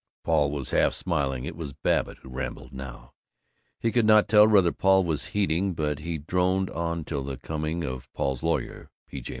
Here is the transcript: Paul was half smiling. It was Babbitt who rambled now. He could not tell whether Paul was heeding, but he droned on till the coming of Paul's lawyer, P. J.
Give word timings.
Paul 0.23 0.49
was 0.49 0.71
half 0.71 0.95
smiling. 0.95 1.45
It 1.45 1.55
was 1.55 1.73
Babbitt 1.73 2.17
who 2.23 2.29
rambled 2.29 2.73
now. 2.73 3.13
He 3.79 3.91
could 3.91 4.07
not 4.07 4.27
tell 4.27 4.47
whether 4.47 4.71
Paul 4.71 5.03
was 5.03 5.27
heeding, 5.27 5.73
but 5.75 5.99
he 5.99 6.17
droned 6.17 6.71
on 6.71 7.03
till 7.03 7.23
the 7.23 7.37
coming 7.37 7.83
of 7.83 8.11
Paul's 8.11 8.41
lawyer, 8.41 8.89
P. 9.05 9.21
J. 9.21 9.29